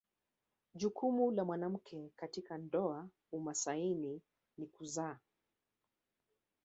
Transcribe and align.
Jukumu 0.75 1.31
la 1.31 1.45
mwanamke 1.45 2.11
katika 2.15 2.57
ndoa 2.57 3.09
umasaini 3.31 4.21
ni 4.57 4.67
kuzaa 4.67 5.19